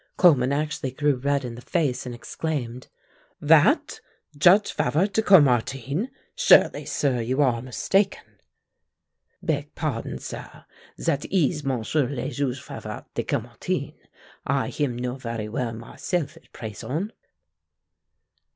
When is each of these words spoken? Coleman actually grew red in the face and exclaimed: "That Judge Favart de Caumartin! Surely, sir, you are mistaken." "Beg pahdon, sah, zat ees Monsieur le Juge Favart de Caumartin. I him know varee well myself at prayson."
Coleman 0.17 0.51
actually 0.51 0.89
grew 0.89 1.15
red 1.15 1.45
in 1.45 1.53
the 1.53 1.61
face 1.61 2.07
and 2.07 2.15
exclaimed: 2.15 2.87
"That 3.39 4.01
Judge 4.35 4.71
Favart 4.73 5.13
de 5.13 5.21
Caumartin! 5.21 6.09
Surely, 6.33 6.85
sir, 6.85 7.21
you 7.21 7.39
are 7.43 7.61
mistaken." 7.61 8.41
"Beg 9.43 9.75
pahdon, 9.75 10.17
sah, 10.19 10.63
zat 10.99 11.25
ees 11.25 11.63
Monsieur 11.63 12.07
le 12.07 12.29
Juge 12.31 12.59
Favart 12.59 13.05
de 13.13 13.21
Caumartin. 13.23 13.93
I 14.43 14.69
him 14.69 14.95
know 14.95 15.17
varee 15.17 15.47
well 15.49 15.71
myself 15.73 16.35
at 16.35 16.51
prayson." 16.51 17.13